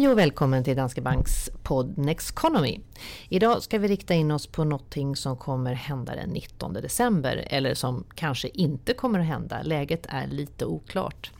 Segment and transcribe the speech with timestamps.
[0.00, 2.80] Hej och välkommen till Danske Banks podd Next Economy.
[3.28, 7.74] Idag ska vi rikta in oss på någonting som kommer hända den 19 december eller
[7.74, 9.62] som kanske inte kommer att hända.
[9.62, 11.30] Läget är lite oklart.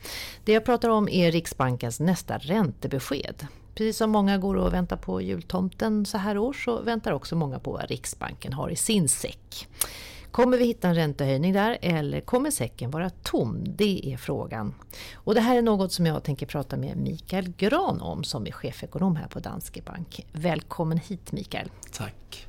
[0.45, 3.47] Det jag pratar om är Riksbankens nästa räntebesked.
[3.75, 7.59] Precis som många går och väntar på jultomten så här år så väntar också många
[7.59, 9.67] på vad Riksbanken har i sin säck.
[10.31, 13.63] Kommer vi hitta en räntehöjning där eller kommer säcken vara tom?
[13.65, 14.73] Det är frågan.
[15.13, 18.51] Och det här är något som jag tänker prata med Mikael Gran om som är
[18.51, 20.25] chefekonom här på Danske Bank.
[20.31, 21.71] Välkommen hit Mikael.
[21.91, 22.47] Tack.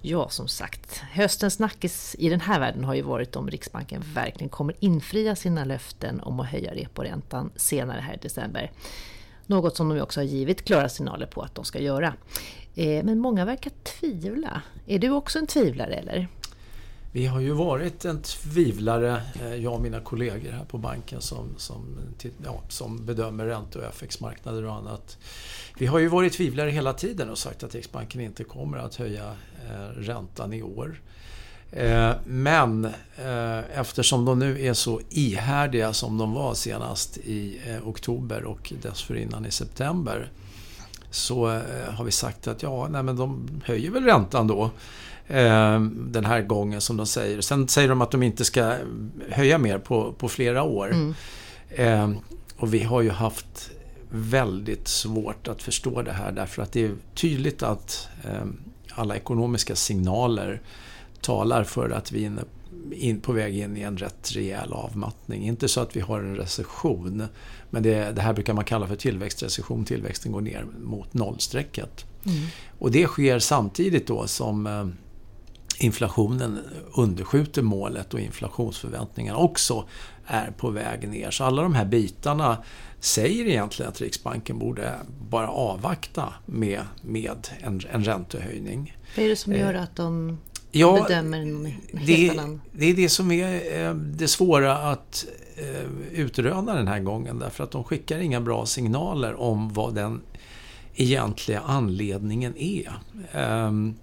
[0.00, 4.48] Ja, som sagt, höstens snackis i den här världen har ju varit om Riksbanken verkligen
[4.48, 8.70] kommer infria sina löften om att höja reporäntan senare här i december.
[9.46, 12.14] Något som de också har givit klara signaler på att de ska göra.
[12.74, 14.62] Eh, men många verkar tvivla.
[14.86, 16.28] Är du också en tvivlare eller?
[17.14, 21.54] Vi har ju varit en tvivlare, eh, jag och mina kollegor här på banken som,
[21.56, 21.98] som,
[22.44, 25.18] ja, som bedömer ränte och FX-marknader och annat.
[25.78, 29.36] Vi har ju varit tvivlare hela tiden och sagt att Riksbanken inte kommer att höja
[29.68, 31.00] eh, räntan i år.
[31.72, 32.88] Eh, men
[33.74, 39.50] eftersom de nu är så ihärdiga som de var senast i oktober och dessförinnan i
[39.50, 40.30] september
[41.12, 41.46] så
[41.88, 44.70] har vi sagt att ja, nej men de höjer väl räntan då.
[45.28, 47.40] Eh, den här gången som de säger.
[47.40, 48.76] Sen säger de att de inte ska
[49.30, 50.92] höja mer på, på flera år.
[50.92, 51.14] Mm.
[51.68, 52.22] Eh,
[52.56, 53.70] och vi har ju haft
[54.10, 58.44] väldigt svårt att förstå det här därför att det är tydligt att eh,
[58.94, 60.60] alla ekonomiska signaler
[61.20, 62.32] talar för att vi är
[62.90, 65.44] in, på väg in i en rätt rejäl avmattning.
[65.44, 67.24] Inte så att vi har en recession,
[67.70, 69.84] men det, det här brukar man kalla för tillväxtrecession.
[69.84, 72.04] Tillväxten går ner mot nollstrecket.
[72.26, 72.46] Mm.
[72.78, 74.92] Och det sker samtidigt då som
[75.78, 76.58] inflationen
[76.94, 79.88] underskjuter målet och inflationsförväntningarna också
[80.26, 81.30] är på väg ner.
[81.30, 82.58] Så alla de här bitarna
[83.00, 84.94] säger egentligen att Riksbanken borde
[85.30, 88.96] bara avvakta med, med en, en räntehöjning.
[89.16, 90.38] Vad är det som gör eh, att de
[90.72, 92.60] ja, bedömer helt annan...
[92.72, 97.64] Det är det som är eh, det svåra att eh, utröna den här gången därför
[97.64, 100.20] att de skickar inga bra signaler om vad den
[100.94, 102.92] egentliga anledningen är.
[103.32, 103.94] Ehm,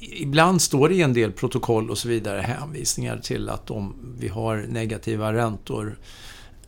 [0.00, 4.28] ibland står det i en del protokoll och så vidare hänvisningar till att om vi
[4.28, 5.98] har negativa räntor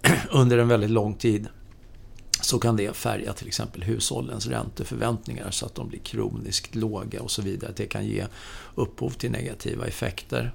[0.30, 1.48] under en väldigt lång tid
[2.46, 7.30] så kan det färga till exempel hushållens ränteförväntningar så att de blir kroniskt låga och
[7.30, 7.72] så vidare.
[7.76, 8.26] Det kan ge
[8.74, 10.52] upphov till negativa effekter.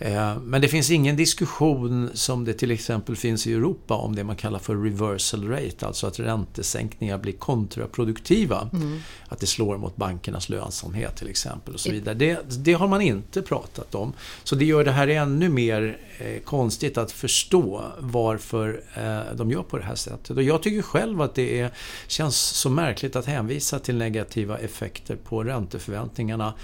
[0.00, 4.24] Eh, men det finns ingen diskussion som det till exempel finns i Europa om det
[4.24, 8.68] man kallar för reversal rate, alltså att räntesänkningar blir kontraproduktiva.
[8.72, 8.98] Mm.
[9.28, 11.74] Att det slår mot bankernas lönsamhet till exempel.
[11.74, 12.14] och så vidare.
[12.14, 14.12] Det, det, har man inte pratat om.
[14.44, 19.62] Så det gör det här ännu mer eh, konstigt att förstå varför eh, de gör
[19.62, 20.36] på det här sättet.
[20.36, 21.70] Och jag tycker själv att det är,
[22.06, 26.54] känns så märkligt att hänvisa till negativa effekter på ränteförväntningarna.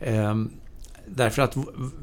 [0.00, 0.50] Ehm,
[1.10, 1.56] Därför att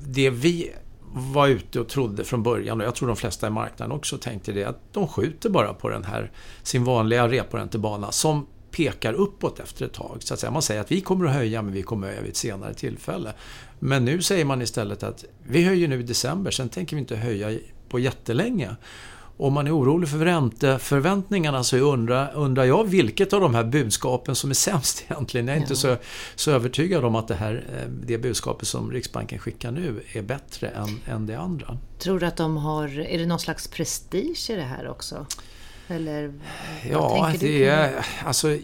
[0.07, 0.71] det vi
[1.13, 4.51] var ute och trodde från början, och jag tror de flesta i marknaden också tänkte
[4.51, 6.31] det, att de skjuter bara på den här
[6.63, 10.17] sin vanliga reporäntebana som pekar uppåt efter ett tag.
[10.19, 10.51] Så att säga.
[10.51, 12.73] Man säger att vi kommer att höja, men vi kommer att höja vid ett senare
[12.73, 13.33] tillfälle.
[13.79, 17.15] Men nu säger man istället att vi höjer nu i december, sen tänker vi inte
[17.15, 18.75] höja på jättelänge
[19.37, 24.35] om man är orolig för ränteförväntningarna så undrar, undrar jag vilket av de här budskapen
[24.35, 25.47] som är sämst egentligen.
[25.47, 25.63] Jag är ja.
[25.63, 25.97] inte så,
[26.35, 30.67] så övertygad om att det, här, eh, det budskapet som Riksbanken skickar nu är bättre
[30.67, 31.77] än, än det andra.
[31.99, 35.25] Tror du att de har, är det någon slags prestige i det här också?
[35.87, 36.33] Eller
[36.91, 38.57] ja, det är, alltså,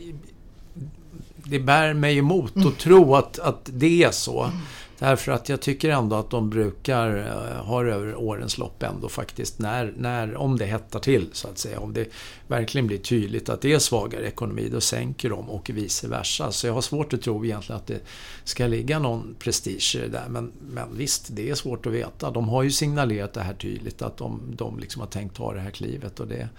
[1.36, 2.68] det bär mig emot mm.
[2.68, 4.44] att tro att, att det är så.
[4.44, 4.58] Mm.
[5.02, 9.60] Därför att jag tycker ändå att de brukar, eh, har över årens lopp ändå faktiskt,
[9.60, 12.10] när, när, om det hettar till så att säga, om det
[12.48, 16.52] verkligen blir tydligt att det är svagare ekonomi, då sänker de och vice versa.
[16.52, 18.00] Så jag har svårt att tro egentligen att det
[18.44, 20.26] ska ligga någon prestige i det där.
[20.30, 22.32] Men, men visst, det är svårt att veta.
[22.32, 25.60] De har ju signalerat det här tydligt, att de, de liksom har tänkt ta det
[25.60, 26.20] här klivet.
[26.20, 26.50] Och det,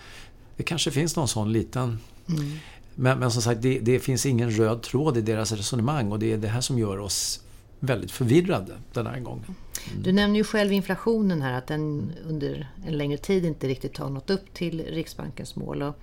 [0.57, 2.59] det kanske finns någon sån liten mm.
[2.95, 6.33] Men, men som sagt, det, det, finns ingen röd tråd i deras resonemang och det
[6.33, 7.41] är det här som gör oss
[7.83, 9.45] väldigt förvirrade den här gången.
[9.45, 10.03] Mm.
[10.03, 14.11] Du nämner ju själv inflationen här, att den under en längre tid inte riktigt har
[14.11, 15.83] nått upp till Riksbankens mål.
[15.83, 15.95] Och,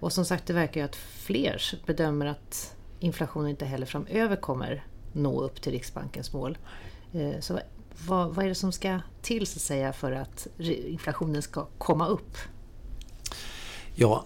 [0.00, 4.86] och som sagt, det verkar ju att fler bedömer att inflationen inte heller framöver kommer
[5.12, 6.58] nå upp till Riksbankens mål.
[7.12, 7.58] Eh, så
[8.06, 12.06] vad, vad är det som ska till så att säga för att inflationen ska komma
[12.06, 12.36] upp?
[13.94, 14.24] Ja,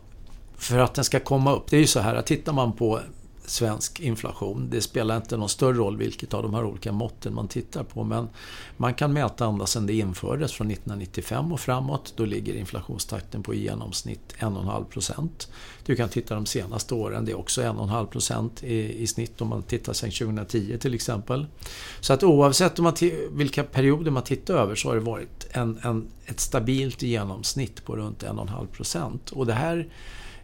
[0.56, 3.00] för att den ska komma upp, det är ju så här att tittar man på
[3.46, 4.68] svensk inflation.
[4.70, 8.04] Det spelar inte någon större roll vilket av de här olika måtten man tittar på
[8.04, 8.28] men
[8.76, 12.12] man kan mäta ända sedan det infördes från 1995 och framåt.
[12.16, 15.48] Då ligger inflationstakten på i genomsnitt 1,5%
[15.86, 19.62] Du kan titta de senaste åren, det är också 1,5 i, i snitt om man
[19.62, 21.46] tittar sedan 2010 till exempel.
[22.00, 22.94] Så att oavsett om man
[23.30, 27.96] vilka perioder man tittar över så har det varit en, en, ett stabilt genomsnitt på
[27.96, 29.88] runt 1,5 Och det här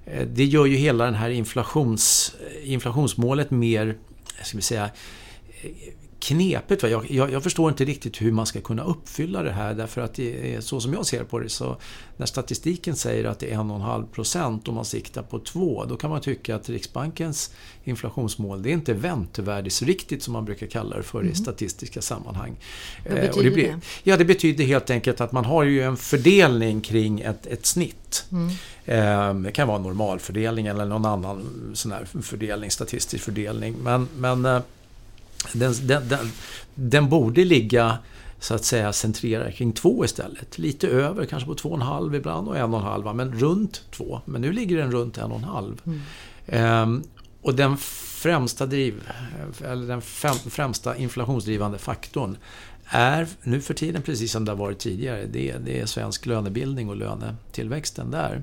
[0.06, 3.96] Eh, det gör ju hela den här inflations, eh, inflationsmålet mer,
[4.38, 4.90] eh, ska vi säga,
[6.22, 6.82] knepigt.
[6.82, 10.14] Jag, jag, jag, förstår inte riktigt hur man ska kunna uppfylla det här därför att
[10.14, 11.76] det är, så som jag ser på det så
[12.16, 16.10] när statistiken säger att det är 1,5 procent och man siktar på 2 då kan
[16.10, 17.54] man tycka att Riksbankens
[17.84, 21.32] inflationsmål det är inte väntevärdesriktigt som man brukar kalla det för mm.
[21.32, 22.56] i statistiska sammanhang.
[23.08, 23.80] Vad betyder eh, det, blir, det?
[24.02, 28.24] Ja, det betyder helt enkelt att man har ju en fördelning kring ett, ett snitt.
[28.32, 28.48] Mm.
[28.84, 33.74] Eh, det kan vara en normalfördelning eller någon annan sån här fördelning, statistisk fördelning.
[33.82, 34.60] Men, men eh,
[35.52, 36.32] den, den, den,
[36.74, 37.98] den, borde ligga
[38.38, 40.58] så att säga centrerad kring två istället.
[40.58, 43.32] Lite över, kanske på två och en halv ibland och en och en halv, men
[43.32, 44.20] runt två.
[44.24, 45.80] Men nu ligger den runt en och en halv.
[45.86, 46.00] Mm.
[46.46, 47.02] Ehm,
[47.42, 49.10] och den främsta, driv,
[49.64, 50.02] eller den
[50.50, 52.36] främsta inflationsdrivande faktorn
[52.84, 56.88] är nu för tiden, precis som det har varit tidigare, det, det är svensk lönebildning
[56.88, 58.42] och lönetillväxten där.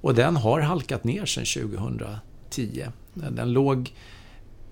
[0.00, 2.86] Och den har halkat ner sedan 2010.
[3.14, 3.92] Den låg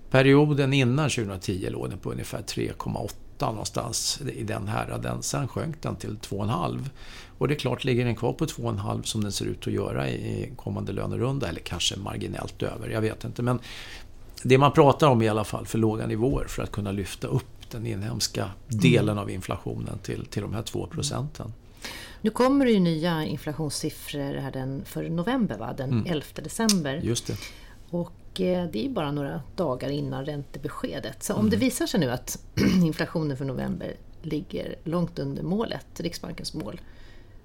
[0.09, 5.23] Perioden innan 2010 låg den på ungefär 3,8 någonstans i den häraden.
[5.23, 6.89] Sen sjönk den till 2,5.
[7.37, 10.09] Och det är klart, ligger den kvar på 2,5 som den ser ut att göra
[10.09, 13.41] i kommande lönerunda, eller kanske marginellt över, jag vet inte.
[13.41, 13.59] Men
[14.43, 17.71] det man pratar om i alla fall för låga nivåer för att kunna lyfta upp
[17.71, 19.17] den inhemska delen mm.
[19.17, 21.53] av inflationen till, till de här 2 procenten.
[22.21, 25.73] Nu kommer det ju nya inflationssiffror här den, för november, va?
[25.77, 26.05] den mm.
[26.05, 27.01] 11 december.
[27.03, 27.37] Just det.
[27.89, 28.11] Och
[28.45, 31.23] det är bara några dagar innan räntebeskedet.
[31.23, 31.49] Så om mm.
[31.49, 32.43] det visar sig nu att
[32.83, 36.81] inflationen för november ligger långt under målet, Riksbankens mål,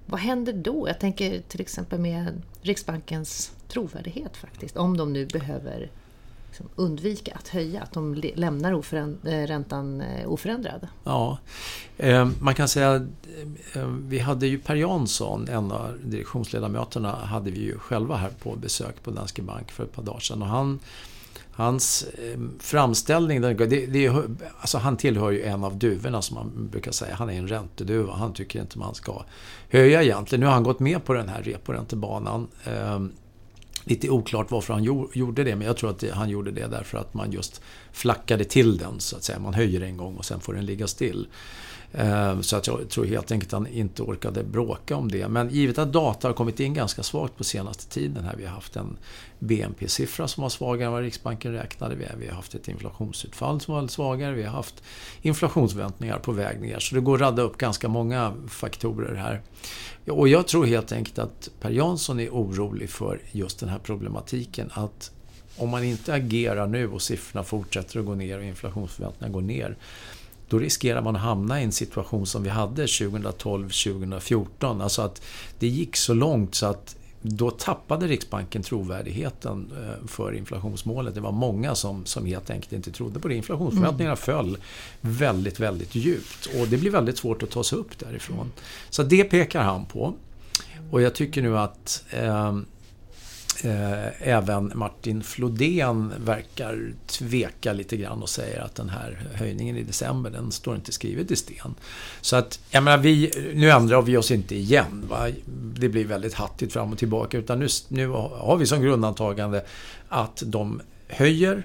[0.05, 0.87] vad händer då?
[0.87, 5.91] Jag tänker till exempel med Riksbankens trovärdighet faktiskt, om de nu behöver
[6.53, 10.87] liksom undvika att höja, att de lämnar oföränd eh, räntan eh, oförändrad?
[11.03, 11.37] Ja,
[11.97, 13.07] eh, man kan säga
[13.73, 18.55] eh, vi hade ju Per Jansson, en av direktionsledamöterna, hade vi ju själva här på
[18.55, 20.41] besök på Danske Bank för ett par dagar sedan.
[20.41, 20.79] Och han,
[21.51, 22.05] hans
[22.59, 24.09] framställning, det, det,
[24.59, 27.15] alltså han tillhör ju en av duvorna som man brukar säga.
[27.15, 28.13] Han är en ränteduva.
[28.13, 29.23] Han tycker inte man ska
[29.69, 30.39] höja egentligen.
[30.39, 33.11] Nu har han gått med på den här reporäntebanan ehm,
[33.83, 34.83] lite oklart varför han
[35.13, 37.61] gjorde det, men jag tror att han gjorde det därför att man just
[37.91, 39.39] flackade till den, så att säga.
[39.39, 41.27] Man höjer en gång och sen får den ligga still.
[41.93, 45.27] Eh, så att jag tror helt enkelt att han inte orkade bråka om det.
[45.27, 48.35] Men givet att data har kommit in ganska svagt på senaste tiden här.
[48.37, 48.97] Vi har haft en
[49.39, 51.95] BNP-siffra som var svagare än vad Riksbanken räknade.
[52.19, 54.33] Vi har haft ett inflationsutfall som var svagare.
[54.33, 54.83] Vi har haft
[55.21, 56.79] inflationsväntningar på väg ner.
[56.79, 59.41] Så det går att radda upp ganska många faktorer här.
[60.07, 64.69] Och jag tror helt enkelt att Per Jansson är orolig för just den här problematiken.
[64.73, 65.11] Att
[65.57, 69.77] om man inte agerar nu och siffrorna fortsätter att gå ner och inflationsförväntningarna går ner
[70.53, 74.83] då riskerar man att hamna i en situation som vi hade 2012-2014.
[74.83, 75.21] Alltså att
[75.59, 81.15] det gick så långt så att då tappade Riksbanken trovärdigheten eh, för inflationsmålet.
[81.15, 83.35] Det var många som, som helt enkelt inte trodde på det.
[83.35, 84.17] Inflationsförväntningarna mm.
[84.17, 84.57] föll
[85.01, 86.49] väldigt, väldigt djupt.
[86.59, 88.51] Och det blir väldigt svårt att ta sig upp därifrån.
[88.89, 90.13] Så det pekar han på.
[90.91, 92.57] Och jag tycker nu att eh,
[93.65, 99.83] Eh, även Martin Flodén verkar tveka lite grann och säger att den här höjningen i
[99.83, 101.75] december, den står inte skrivet i sten.
[102.21, 105.05] Så att, jag menar, vi, nu ändrar vi oss inte igen.
[105.09, 105.29] Va?
[105.75, 107.37] Det blir väldigt hattigt fram och tillbaka.
[107.37, 109.65] Utan nu, nu har vi som grundantagande
[110.09, 111.63] att de höjer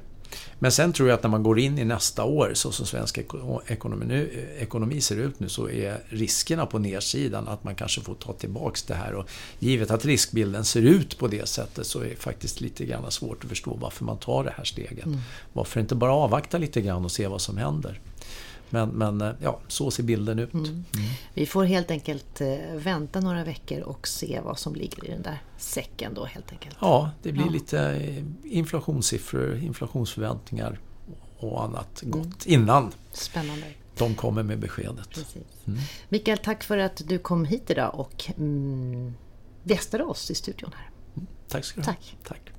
[0.58, 3.18] men sen tror jag att när man går in i nästa år, så som svensk
[3.66, 8.32] ekonomi, ekonomi ser ut nu, så är riskerna på nedsidan att man kanske får ta
[8.32, 9.14] tillbaks det här.
[9.14, 13.10] Och givet att riskbilden ser ut på det sättet så är det faktiskt lite grann
[13.10, 15.06] svårt att förstå varför man tar det här steget.
[15.06, 15.18] Mm.
[15.52, 18.00] Varför inte bara avvakta lite grann och se vad som händer.
[18.70, 20.54] Men, men eh, ja, så ser bilden ut.
[20.54, 20.66] Mm.
[20.66, 20.84] Mm.
[21.34, 25.22] Vi får helt enkelt eh, vänta några veckor och se vad som ligger i den
[25.22, 26.76] där säcken då helt enkelt.
[26.80, 27.50] Ja, det blir ja.
[27.50, 30.78] lite eh, inflationssiffror, inflationsförväntningar
[31.38, 32.62] och annat gott mm.
[32.62, 33.66] innan Spännande.
[33.96, 35.26] de kommer med beskedet.
[35.66, 35.80] Mm.
[36.08, 39.14] Mikael, tack för att du kom hit idag och mm,
[39.62, 40.90] gästade oss i studion här.
[41.16, 41.92] Mm, tack ska du ha.
[41.92, 42.16] Tack.
[42.28, 42.52] tack.